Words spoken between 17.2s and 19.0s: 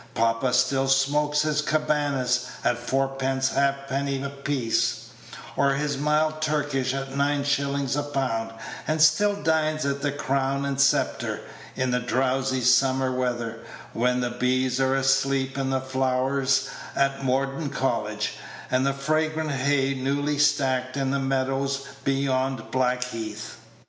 Morden College, and the